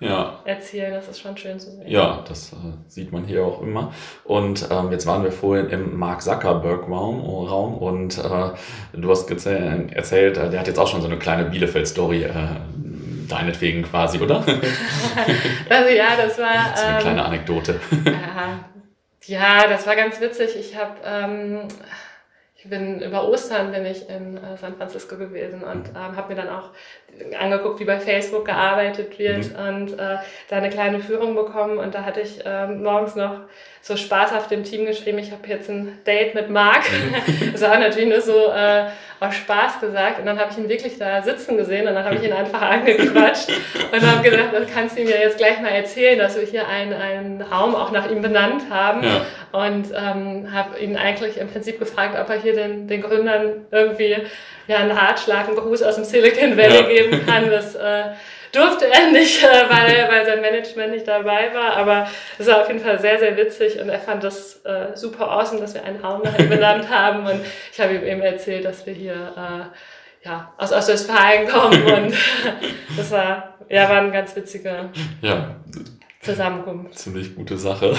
ja. 0.00 0.40
erzielen. 0.44 0.92
Das 0.92 1.08
ist 1.08 1.20
schon 1.20 1.36
schön 1.36 1.58
zu 1.58 1.70
sehen. 1.70 1.86
Ja, 1.86 2.24
das 2.26 2.52
äh, 2.52 2.56
sieht 2.88 3.12
man 3.12 3.24
hier 3.24 3.44
auch 3.44 3.62
immer. 3.62 3.92
Und 4.24 4.68
ähm, 4.70 4.90
jetzt 4.92 5.06
waren 5.06 5.22
wir 5.22 5.32
vorhin 5.32 5.68
im 5.68 5.98
Mark 5.98 6.22
Zuckerberg-Raum 6.22 7.20
Raum, 7.20 7.78
und 7.78 8.18
äh, 8.18 8.50
du 8.92 9.10
hast 9.10 9.30
erzählt, 9.30 10.36
äh, 10.36 10.50
der 10.50 10.60
hat 10.60 10.66
jetzt 10.66 10.78
auch 10.78 10.88
schon 10.88 11.00
so 11.00 11.08
eine 11.08 11.18
kleine 11.18 11.44
Bielefeld-Story 11.44 12.24
äh, 12.24 12.32
deinetwegen 13.28 13.82
quasi, 13.82 14.18
oder? 14.18 14.36
also 15.68 15.90
ja, 15.90 16.16
das 16.16 16.38
war. 16.38 16.70
Das 16.70 16.80
ist 16.80 16.86
eine 16.86 16.96
ähm, 16.96 17.02
kleine 17.02 17.24
Anekdote. 17.24 17.80
ja, 19.26 19.66
das 19.68 19.86
war 19.86 19.96
ganz 19.96 20.20
witzig. 20.20 20.56
Ich 20.58 20.76
habe, 20.76 20.94
ähm, 21.04 21.68
ich 22.56 22.68
bin 22.68 23.00
über 23.00 23.28
Ostern 23.28 23.72
bin 23.72 23.84
ich 23.84 24.08
in 24.08 24.36
äh, 24.36 24.56
San 24.56 24.76
Francisco 24.76 25.16
gewesen 25.16 25.62
und 25.62 25.90
mhm. 25.90 25.96
ähm, 25.96 26.16
habe 26.16 26.34
mir 26.34 26.40
dann 26.40 26.48
auch 26.48 26.70
angeguckt, 27.38 27.80
wie 27.80 27.84
bei 27.84 28.00
Facebook 28.00 28.44
gearbeitet 28.44 29.18
wird 29.18 29.52
mhm. 29.52 29.66
und 29.66 29.92
äh, 29.98 30.16
da 30.48 30.56
eine 30.56 30.70
kleine 30.70 31.00
Führung 31.00 31.34
bekommen 31.34 31.78
und 31.78 31.94
da 31.94 32.04
hatte 32.04 32.20
ich 32.20 32.40
ähm, 32.44 32.82
morgens 32.82 33.14
noch 33.14 33.40
so 33.82 33.96
spaßhaft 33.96 34.50
dem 34.50 34.64
Team 34.64 34.86
geschrieben, 34.86 35.18
ich 35.18 35.30
habe 35.30 35.46
jetzt 35.46 35.68
ein 35.68 35.98
Date 36.06 36.34
mit 36.34 36.48
Marc. 36.48 36.84
Mhm. 36.90 37.52
das 37.52 37.60
war 37.60 37.78
natürlich 37.78 38.08
nur 38.08 38.22
so 38.22 38.50
äh, 38.50 38.86
aus 39.26 39.34
Spaß 39.34 39.80
gesagt. 39.80 40.18
Und 40.18 40.26
dann 40.26 40.38
habe 40.38 40.50
ich 40.50 40.58
ihn 40.58 40.68
wirklich 40.68 40.98
da 40.98 41.22
sitzen 41.22 41.56
gesehen 41.56 41.86
und 41.86 41.94
dann 41.94 42.04
habe 42.04 42.16
ich 42.16 42.22
ihn 42.22 42.32
einfach 42.32 42.60
angequatscht 42.70 43.48
und 43.92 44.02
habe 44.02 44.28
gesagt, 44.28 44.52
das 44.52 44.70
kannst 44.72 44.96
du 44.96 45.02
ihm 45.02 45.08
ja 45.08 45.16
jetzt 45.16 45.38
gleich 45.38 45.60
mal 45.60 45.68
erzählen, 45.68 46.18
dass 46.18 46.36
wir 46.36 46.44
hier 46.44 46.68
einen, 46.68 46.92
einen 46.92 47.42
Raum 47.42 47.74
auch 47.74 47.90
nach 47.90 48.10
ihm 48.10 48.22
benannt 48.22 48.64
haben. 48.70 49.02
Ja. 49.02 49.26
Und 49.52 49.86
ähm, 49.94 50.52
habe 50.52 50.78
ihn 50.78 50.96
eigentlich 50.96 51.38
im 51.38 51.48
Prinzip 51.48 51.78
gefragt, 51.78 52.18
ob 52.20 52.28
er 52.28 52.40
hier 52.40 52.54
den, 52.54 52.88
den 52.88 53.02
Gründern 53.02 53.66
irgendwie 53.70 54.16
ja, 54.66 54.78
einen 54.78 54.90
Ratschlag, 54.90 55.46
einen 55.46 55.56
Gruß 55.56 55.82
aus 55.82 55.96
dem 55.96 56.04
Silicon 56.04 56.56
Valley 56.56 56.74
ja. 56.74 57.02
geben 57.02 57.26
kann. 57.26 57.50
Das 57.50 57.74
äh, 57.74 58.04
durfte 58.54 58.86
er 58.90 59.10
nicht, 59.10 59.42
äh, 59.42 59.46
weil, 59.68 60.08
weil 60.08 60.26
sein 60.26 60.40
Management 60.40 60.92
nicht 60.92 61.08
dabei 61.08 61.52
war. 61.54 61.76
Aber 61.76 62.08
es 62.38 62.46
war 62.46 62.62
auf 62.62 62.68
jeden 62.68 62.80
Fall 62.80 62.98
sehr, 63.00 63.18
sehr 63.18 63.36
witzig 63.36 63.80
und 63.80 63.88
er 63.88 64.00
fand 64.00 64.24
das 64.24 64.64
äh, 64.64 64.94
super 64.96 65.30
awesome, 65.30 65.60
dass 65.60 65.74
wir 65.74 65.84
einen 65.84 66.00
Raum 66.00 66.22
nach 66.22 66.38
ihm 66.38 66.48
benannt 66.48 66.88
haben. 66.88 67.26
Und 67.26 67.40
ich 67.72 67.80
habe 67.80 67.94
ihm 67.94 68.04
eben 68.04 68.22
erzählt, 68.22 68.64
dass 68.64 68.86
wir 68.86 68.94
hier 68.94 69.14
äh, 69.14 70.26
ja, 70.26 70.52
aus 70.56 70.72
Ostwestfalen 70.72 71.48
kommen 71.48 71.82
und 71.84 72.14
das 72.96 73.10
war, 73.10 73.56
ja, 73.68 73.88
war 73.90 73.98
ein 73.98 74.12
ganz 74.12 74.34
witziger 74.34 74.88
ja 75.20 75.54
zusammenkommt. 76.24 76.94
Ziemlich 76.94 77.34
gute 77.34 77.58
Sache. 77.58 77.94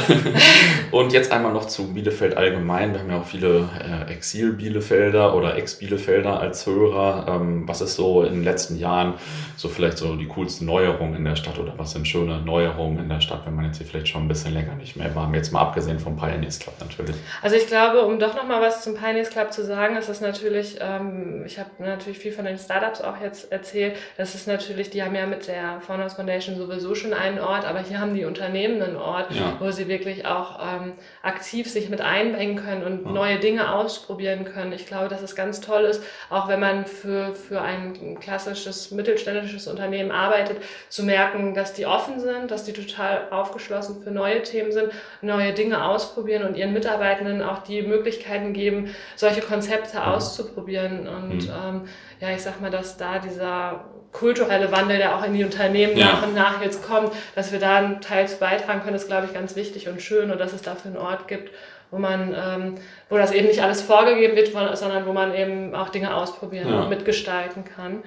Und 0.92 1.14
jetzt 1.14 1.32
einmal 1.32 1.54
noch 1.54 1.66
zu 1.66 1.94
Bielefeld 1.94 2.38
allgemein. 2.38 2.94
Wir 2.94 3.02
haben 3.02 3.10
ja 3.10 3.20
auch 3.20 3.26
viele 3.26 3.70
äh, 3.80 4.12
Exil-Bielefelder 4.12 5.36
oder 5.36 5.56
Ex-Bielefelder 5.56 6.40
als 6.40 6.66
Hörer. 6.66 7.28
Ähm, 7.28 7.68
was 7.68 7.82
ist 7.82 7.96
so 7.96 8.24
in 8.24 8.34
den 8.34 8.44
letzten 8.44 8.78
Jahren 8.78 9.16
so 9.56 9.70
vielleicht 9.70 9.98
so 9.98 10.16
die 10.16 10.28
coolsten 10.28 10.66
Neuerungen 10.66 11.16
in 11.16 11.26
der 11.26 11.36
Stadt 11.36 11.60
oder 11.60 11.74
was 11.78 11.92
sind 11.92 12.08
schöne 12.08 12.40
Neuerungen 12.42 13.00
in 13.00 13.10
der 13.10 13.22
Stadt, 13.22 13.46
wenn 13.46 13.56
man 13.56 13.66
jetzt 13.66 13.78
hier 13.78 13.86
vielleicht 13.86 14.08
schon 14.08 14.24
ein 14.24 14.28
bisschen 14.28 14.54
länger 14.54 14.76
nicht 14.76 14.96
mehr 14.96 15.14
war? 15.16 15.34
Jetzt 15.34 15.52
mal 15.52 15.62
abgesehen 15.62 16.00
vom 16.00 16.18
Pioneers 16.18 16.60
Club 16.60 16.76
natürlich. 16.80 17.16
Also 17.42 17.56
ich 17.56 17.68
glaube, 17.68 18.02
um 18.02 18.20
doch 18.20 18.36
noch 18.36 18.48
mal 18.48 18.62
was 18.62 18.84
zum 18.84 18.96
Pioneers 18.96 19.30
Club 19.30 19.54
zu 19.54 19.64
sagen, 19.64 19.96
ist 19.96 20.10
es 20.10 20.22
natürlich, 20.22 20.78
ähm, 20.82 21.44
ich 21.46 21.60
habe 21.60 21.70
natürlich 21.80 22.20
viel 22.20 22.32
von 22.32 22.46
den 22.46 22.58
Startups 22.58 23.02
auch 23.02 23.20
jetzt 23.22 23.52
erzählt, 23.52 23.96
das 24.18 24.36
ist 24.36 24.48
natürlich, 24.48 24.90
die 24.90 25.04
haben 25.04 25.16
ja 25.16 25.26
mit 25.26 25.48
der 25.48 25.82
Founders 25.82 26.16
Foundation 26.16 26.58
sowieso 26.58 26.96
schon 26.96 27.14
einen 27.14 27.40
Ort, 27.40 27.66
aber 27.66 27.80
hier 27.80 28.00
haben 28.00 28.15
die 28.16 28.26
Unternehmen 28.26 28.82
einen 28.82 28.96
Ort, 28.96 29.32
ja. 29.32 29.58
wo 29.60 29.72
sie 29.72 29.88
wirklich 29.88 30.26
auch 30.26 30.60
ähm, 30.62 30.94
aktiv 31.22 31.70
sich 31.70 31.90
mit 31.90 32.02
einbringen 32.02 32.56
können 32.56 32.84
und 32.84 33.06
ja. 33.06 33.12
neue 33.12 33.40
Dinge 33.40 33.74
ausprobieren 33.74 34.46
können. 34.46 34.74
Ich 34.74 34.86
glaube, 34.86 35.08
dass 35.08 35.22
es 35.22 35.36
ganz 35.36 35.62
toll 35.62 35.84
ist, 35.84 36.04
auch 36.30 36.48
wenn 36.48 36.60
man 36.60 36.86
für, 36.86 37.36
für 37.36 37.62
ein 37.62 38.20
klassisches 38.20 38.92
mittelständisches 38.92 39.68
Unternehmen 39.68 40.12
arbeitet, 40.12 40.58
zu 40.90 41.04
merken, 41.04 41.54
dass 41.54 41.74
die 41.74 41.86
offen 41.86 42.20
sind, 42.20 42.52
dass 42.52 42.64
die 42.64 42.74
total 42.74 43.30
aufgeschlossen 43.32 44.02
für 44.04 44.12
neue 44.12 44.42
Themen 44.44 44.72
sind, 44.72 44.92
neue 45.22 45.54
Dinge 45.54 45.86
ausprobieren 45.86 46.44
und 46.44 46.58
ihren 46.58 46.74
Mitarbeitenden 46.74 47.42
auch 47.42 47.60
die 47.60 47.82
Möglichkeiten 47.82 48.54
geben, 48.54 48.96
solche 49.16 49.42
Konzepte 49.42 50.06
auszuprobieren. 50.06 51.08
Und 51.08 51.48
mhm. 51.48 51.54
ähm, 51.66 51.82
ja, 52.20 52.30
ich 52.30 52.42
sag 52.42 52.62
mal, 52.62 52.72
dass 52.72 52.98
da 52.98 53.20
dieser 53.20 53.86
kulturelle 54.16 54.72
Wandel, 54.72 54.98
der 54.98 55.18
auch 55.18 55.24
in 55.26 55.34
die 55.34 55.44
Unternehmen 55.44 55.98
ja. 55.98 56.06
nach 56.06 56.24
und 56.24 56.34
nach 56.34 56.62
jetzt 56.62 56.86
kommt, 56.88 57.12
dass 57.36 57.52
wir 57.52 57.60
da 57.60 57.76
einen 57.76 58.02
Teil 58.02 58.28
zu 58.28 58.38
beitragen 58.38 58.82
können, 58.82 58.96
ist, 58.96 59.08
glaube 59.08 59.28
ich, 59.28 59.34
ganz 59.34 59.56
wichtig 59.56 59.90
und 59.90 60.02
schön 60.02 60.32
und 60.32 60.40
dass 60.40 60.54
es 60.54 60.62
dafür 60.62 60.92
einen 60.92 60.98
Ort 60.98 61.28
gibt, 61.28 61.52
wo 61.92 61.98
man, 61.98 62.34
ähm, 62.34 62.76
wo 63.10 63.18
das 63.18 63.32
eben 63.32 63.48
nicht 63.48 63.62
alles 63.62 63.82
vorgegeben 63.82 64.36
wird, 64.36 64.52
sondern 64.78 65.06
wo 65.06 65.12
man 65.12 65.36
eben 65.36 65.76
auch 65.76 65.90
Dinge 65.90 66.16
ausprobieren 66.16 66.70
ja. 66.70 66.82
und 66.82 66.90
mitgestalten 66.90 67.66
kann. 67.66 68.04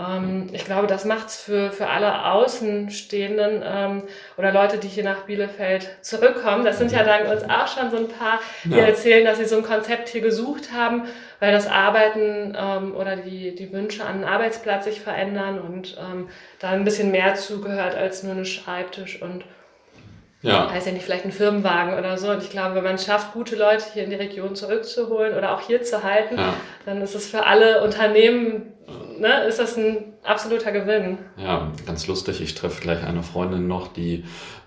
Ähm, 0.00 0.48
ich 0.52 0.64
glaube, 0.64 0.86
das 0.86 1.04
macht's 1.04 1.40
für, 1.40 1.70
für 1.72 1.88
alle 1.88 2.26
Außenstehenden 2.26 3.62
ähm, 3.64 4.02
oder 4.36 4.52
Leute, 4.52 4.78
die 4.78 4.88
hier 4.88 5.04
nach 5.04 5.22
Bielefeld 5.22 5.88
zurückkommen. 6.00 6.64
Das 6.64 6.78
sind 6.78 6.92
ja 6.92 7.04
dann 7.04 7.26
uns 7.26 7.44
auch 7.44 7.68
schon 7.68 7.90
so 7.90 7.98
ein 7.98 8.08
paar, 8.08 8.40
die 8.64 8.76
ja. 8.76 8.86
erzählen, 8.86 9.24
dass 9.24 9.38
sie 9.38 9.44
so 9.44 9.56
ein 9.56 9.62
Konzept 9.62 10.08
hier 10.08 10.20
gesucht 10.20 10.72
haben, 10.72 11.04
weil 11.38 11.52
das 11.52 11.66
Arbeiten 11.66 12.56
ähm, 12.58 12.94
oder 12.94 13.16
die, 13.16 13.54
die 13.54 13.72
Wünsche 13.72 14.04
an 14.04 14.16
einen 14.16 14.24
Arbeitsplatz 14.24 14.84
sich 14.84 15.00
verändern 15.00 15.60
und 15.60 15.96
ähm, 15.98 16.28
da 16.58 16.70
ein 16.70 16.84
bisschen 16.84 17.10
mehr 17.10 17.34
zugehört 17.34 17.94
als 17.94 18.22
nur 18.22 18.34
ein 18.34 18.44
Schreibtisch 18.44 19.20
und 19.20 19.44
ja. 20.42 20.72
weiß 20.72 20.86
ja 20.86 20.92
nicht, 20.92 21.04
vielleicht 21.04 21.26
ein 21.26 21.32
Firmenwagen 21.32 21.98
oder 21.98 22.16
so. 22.16 22.30
Und 22.30 22.42
ich 22.42 22.50
glaube, 22.50 22.74
wenn 22.74 22.84
man 22.84 22.94
es 22.94 23.04
schafft, 23.04 23.34
gute 23.34 23.56
Leute 23.56 23.84
hier 23.92 24.04
in 24.04 24.10
die 24.10 24.16
Region 24.16 24.56
zurückzuholen 24.56 25.36
oder 25.36 25.54
auch 25.54 25.60
hier 25.60 25.82
zu 25.82 26.02
halten, 26.02 26.38
ja. 26.38 26.54
dann 26.86 27.02
ist 27.02 27.14
es 27.14 27.28
für 27.28 27.44
alle 27.46 27.82
Unternehmen 27.82 28.72
ne, 29.20 29.44
ist 29.44 29.58
das 29.58 29.76
ein 29.76 30.14
absoluter 30.24 30.72
Gewinn. 30.72 31.18
Ja, 31.36 31.72
ganz 31.86 32.06
lustig. 32.06 32.40
Ich 32.40 32.54
treffe 32.54 32.80
gleich 32.80 33.04
eine 33.04 33.22
Freundin 33.22 33.66
noch, 33.66 33.88
die, 33.88 34.24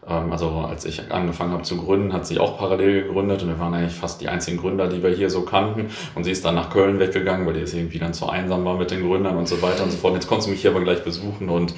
ähm, 0.07 0.31
also 0.31 0.50
als 0.50 0.86
ich 0.86 1.12
angefangen 1.12 1.51
habe 1.51 1.63
zu 1.63 1.77
gründen, 1.77 2.13
hat 2.13 2.25
sie 2.25 2.39
auch 2.39 2.57
parallel 2.57 3.03
gegründet 3.03 3.43
und 3.43 3.50
wir 3.50 3.60
waren 3.60 3.74
eigentlich 3.74 3.93
fast 3.93 4.22
die 4.22 4.29
einzigen 4.29 4.57
Gründer, 4.57 4.88
die 4.88 5.03
wir 5.03 5.12
hier 5.12 5.29
so 5.29 5.43
kannten. 5.43 5.89
Und 6.15 6.24
sie 6.24 6.31
ist 6.31 6.43
dann 6.43 6.55
nach 6.55 6.72
Köln 6.72 7.00
weggegangen, 7.00 7.45
weil 7.45 7.53
die 7.53 7.62
ist 7.62 7.74
irgendwie 7.74 8.00
dann 8.00 8.13
zu 8.13 8.27
einsam 8.27 8.65
war 8.65 8.77
mit 8.77 8.91
den 8.91 9.07
Gründern 9.07 9.38
und 9.38 9.48
so 9.48 9.62
weiter 9.62 9.83
und 9.83 9.91
so 9.91 9.98
fort. 9.98 10.15
Jetzt 10.15 10.27
konntest 10.27 10.48
du 10.48 10.51
mich 10.51 10.62
hier 10.62 10.72
aber 10.72 10.81
gleich 10.81 11.03
besuchen 11.03 11.50
und 11.50 11.74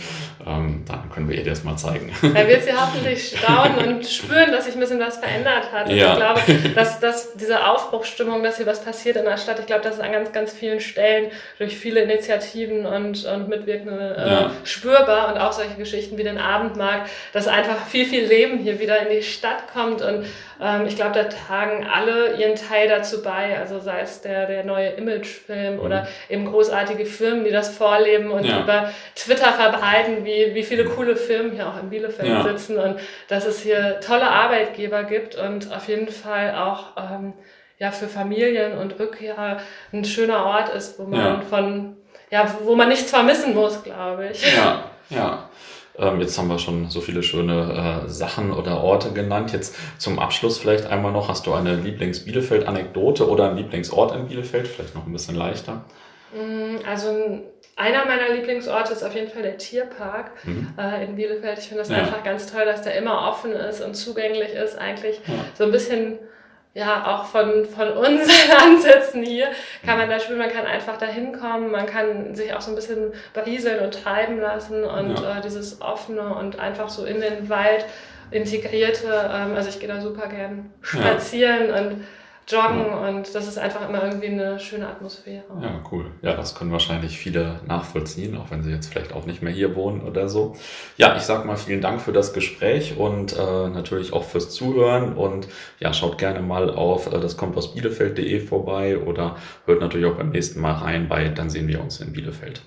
ähm, 0.48 0.84
dann 0.88 1.10
können 1.10 1.30
wir 1.30 1.38
ihr 1.38 1.46
das 1.46 1.64
mal 1.64 1.76
zeigen. 1.76 2.12
Da 2.22 2.48
wird 2.48 2.64
sie 2.64 2.74
hoffentlich 2.74 3.38
staunen 3.38 3.96
und 3.96 4.06
spüren, 4.06 4.52
dass 4.52 4.66
sich 4.66 4.76
ein 4.76 4.80
bisschen 4.80 5.00
was 5.00 5.18
verändert 5.18 5.72
hat. 5.72 5.90
Und 5.90 5.96
ja. 5.96 6.14
ich 6.14 6.18
glaube, 6.18 6.42
dass, 6.76 7.00
dass 7.00 7.34
diese 7.34 7.66
Aufbruchsstimmung, 7.66 8.44
dass 8.44 8.58
hier 8.58 8.66
was 8.66 8.84
passiert 8.84 9.18
in 9.18 9.26
der 9.26 9.38
Stadt, 9.38 9.60
ich 9.60 9.66
glaube, 9.66 9.84
das 9.84 9.96
ist 9.96 10.02
an 10.02 10.12
ganz, 10.12 10.32
ganz 10.32 10.54
vielen 10.54 10.80
Stellen 10.80 11.32
durch 11.58 11.78
viele 11.78 12.02
Initiativen 12.02 12.86
und, 12.86 13.26
und 13.26 13.50
Mitwirkende 13.66 14.16
äh, 14.18 14.30
ja. 14.30 14.52
spürbar 14.64 15.34
und 15.34 15.40
auch 15.40 15.52
solche 15.52 15.76
Geschichten 15.76 16.18
wie 16.18 16.24
den 16.24 16.38
Abendmarkt, 16.38 17.10
dass 17.34 17.48
einfach 17.48 17.86
viel, 17.88 18.06
viel 18.06 18.26
Leben 18.26 18.60
hier 18.60 18.80
wieder 18.80 19.00
in 19.02 19.10
die 19.10 19.24
Stadt 19.24 19.68
kommt 19.74 20.02
und 20.02 20.26
ähm, 20.62 20.86
ich 20.86 20.96
glaube, 20.96 21.14
da 21.14 21.24
tragen 21.26 21.86
alle 21.86 22.36
ihren 22.36 22.56
Teil 22.56 22.88
dazu 22.88 23.22
bei, 23.22 23.58
also 23.58 23.80
sei 23.80 24.02
es 24.02 24.22
der, 24.22 24.46
der 24.48 24.64
neue 24.64 24.90
Imagefilm 24.90 25.76
mhm. 25.76 25.80
oder 25.80 26.08
eben 26.30 26.46
großartige 26.46 27.06
Firmen, 27.06 27.44
die 27.44 27.52
das 27.52 27.76
vorleben 27.76 28.32
und 28.32 28.46
ja. 28.46 28.62
über 28.62 28.92
Twitter 29.16 29.52
verbreiten, 29.52 30.24
wie, 30.24 30.54
wie 30.54 30.64
viele 30.64 30.86
coole 30.86 31.16
Firmen 31.16 31.52
hier 31.52 31.68
auch 31.68 31.82
in 31.82 31.90
Bielefeld 31.90 32.30
ja. 32.30 32.44
sitzen 32.44 32.78
und 32.78 33.00
dass 33.28 33.46
es 33.46 33.62
hier 33.62 34.00
tolle 34.00 34.30
Arbeitgeber 34.30 35.04
gibt 35.04 35.36
und 35.36 35.74
auf 35.74 35.88
jeden 35.88 36.10
Fall 36.10 36.56
auch 36.56 36.96
ähm, 36.98 37.34
ja, 37.78 37.92
für 37.92 38.08
Familien 38.08 38.78
und 38.78 39.00
Rückkehrer 39.00 39.60
ein 39.92 40.06
schöner 40.06 40.46
Ort 40.46 40.70
ist, 40.70 40.98
wo 40.98 41.04
man 41.04 41.20
ja. 41.20 41.42
von, 41.42 41.98
ja, 42.36 42.54
wo 42.64 42.76
man 42.76 42.90
nichts 42.90 43.10
vermissen 43.10 43.56
muss, 43.56 43.82
glaube 43.82 44.30
ich. 44.34 44.56
Ja, 44.56 44.92
ja. 45.10 45.50
Ähm, 45.98 46.20
jetzt 46.20 46.38
haben 46.38 46.50
wir 46.50 46.60
schon 46.60 46.90
so 46.90 47.00
viele 47.00 47.24
schöne 47.24 48.04
äh, 48.06 48.10
Sachen 48.10 48.52
oder 48.52 48.84
Orte 48.84 49.14
genannt. 49.14 49.54
Jetzt 49.54 49.78
zum 49.98 50.20
Abschluss 50.20 50.58
vielleicht 50.58 50.86
einmal 50.86 51.14
noch, 51.14 51.30
hast 51.30 51.48
du 51.48 51.54
eine 51.54 51.76
Lieblings-Bielefeld-Anekdote 51.76 53.30
oder 53.30 53.48
einen 53.48 53.58
Lieblingsort 53.58 54.14
in 54.14 54.28
Bielefeld? 54.28 54.68
Vielleicht 54.68 54.96
noch 54.96 55.06
ein 55.06 55.14
bisschen 55.14 55.36
leichter. 55.36 55.86
Mm, 56.34 56.86
also 56.86 57.08
einer 57.78 58.06
meiner 58.06 58.34
Lieblingsorte 58.34 58.92
ist 58.92 59.04
auf 59.04 59.16
jeden 59.16 59.30
Fall 59.30 59.44
der 59.44 59.58
Tierpark 59.58 60.32
mhm. 60.44 60.74
äh, 60.78 61.06
in 61.06 61.16
Bielefeld. 61.16 61.60
Ich 61.60 61.70
finde 61.70 61.84
das 61.84 61.90
ja. 61.90 62.00
einfach 62.00 62.26
ganz 62.26 62.52
toll, 62.52 62.66
dass 62.66 62.82
der 62.82 62.98
immer 62.98 63.30
offen 63.30 63.54
ist 63.54 63.80
und 63.80 63.94
zugänglich 63.94 64.52
ist. 64.54 64.78
Eigentlich 64.78 65.22
ja. 65.26 65.36
so 65.58 65.64
ein 65.64 65.72
bisschen 65.72 66.20
ja, 66.76 67.08
auch 67.08 67.26
von, 67.26 67.66
von 67.66 67.94
unseren 67.94 68.52
Ansätzen 68.62 69.24
hier 69.24 69.48
kann 69.86 69.98
man 69.98 70.10
da 70.10 70.20
spielen, 70.20 70.40
man 70.40 70.52
kann 70.52 70.66
einfach 70.66 70.98
da 70.98 71.06
hinkommen, 71.06 71.72
man 71.72 71.86
kann 71.86 72.36
sich 72.36 72.54
auch 72.54 72.60
so 72.60 72.72
ein 72.72 72.76
bisschen 72.76 73.14
berieseln 73.34 73.84
und 73.84 74.04
treiben 74.04 74.40
lassen 74.42 74.84
und 74.84 75.18
ja. 75.18 75.40
äh, 75.40 75.42
dieses 75.42 75.82
offene 75.82 76.36
und 76.36 76.60
einfach 76.60 76.90
so 76.90 77.06
in 77.06 77.22
den 77.22 77.50
Wald 77.50 77.86
integrierte, 78.30 79.08
ähm, 79.08 79.56
also 79.56 79.70
ich 79.70 79.80
gehe 79.80 79.88
da 79.88 80.02
super 80.02 80.28
gern 80.28 80.74
spazieren 80.82 81.70
ja. 81.70 81.78
und 81.78 82.06
joggen 82.48 82.86
und 82.86 83.34
das 83.34 83.48
ist 83.48 83.58
einfach 83.58 83.88
immer 83.88 84.04
irgendwie 84.04 84.28
eine 84.28 84.60
schöne 84.60 84.88
Atmosphäre. 84.88 85.44
Ja, 85.62 85.82
cool. 85.92 86.12
Ja, 86.22 86.36
das 86.36 86.56
können 86.56 86.72
wahrscheinlich 86.72 87.18
viele 87.18 87.60
nachvollziehen, 87.66 88.38
auch 88.38 88.52
wenn 88.52 88.64
sie 88.64 88.72
jetzt 88.72 88.88
vielleicht 88.92 89.14
auch 89.14 89.26
nicht 89.26 89.42
mehr 89.42 89.54
hier 89.54 89.76
wohnen 89.76 90.02
oder 90.02 90.30
so. 90.30 90.56
Ja, 90.98 91.16
ich 91.16 91.24
sag 91.24 91.46
mal 91.46 91.58
vielen 91.58 91.82
Dank 91.82 92.02
für 92.02 92.14
das 92.14 92.34
Gespräch 92.34 92.98
und 92.98 93.34
äh, 93.34 93.70
natürlich 93.70 94.14
auch 94.14 94.24
fürs 94.24 94.50
Zuhören 94.52 95.14
und 95.14 95.48
ja, 95.80 95.94
schaut 95.94 96.18
gerne 96.18 96.42
mal 96.42 96.70
auf 96.70 97.12
äh, 97.12 97.20
das 97.20 97.38
kommt 97.38 97.58
aus 97.58 97.74
Bielefeld.de 97.74 98.40
vorbei 98.40 98.98
oder 98.98 99.38
hört 99.66 99.82
natürlich 99.82 100.06
auch 100.06 100.18
beim 100.18 100.30
nächsten 100.30 100.62
Mal 100.62 100.74
rein 100.74 101.10
bei 101.10 101.30
Dann 101.30 101.50
sehen 101.50 101.68
wir 101.68 101.82
uns 101.82 102.00
in 102.00 102.14
Bielefeld. 102.14 102.62